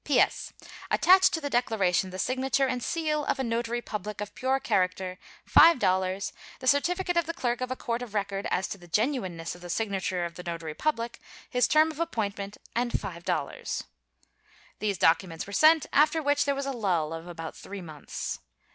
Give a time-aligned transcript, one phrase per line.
[0.03, 0.51] "P.S.
[0.89, 5.19] Attach to the declaration the signature and seal of a notary public of pure character,
[5.47, 9.53] $5, the certificate of the clerk of a court of record as to the genuineness
[9.53, 11.19] of the signature of the notary public,
[11.51, 13.83] his term of appointment and $5."
[14.79, 18.39] These documents were sent, after which there was a lull of about three months.